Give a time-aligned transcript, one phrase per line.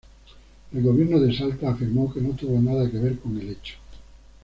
[0.73, 3.75] El Gobierno de Salta afirmó que no tuvo nada que ver con el hecho.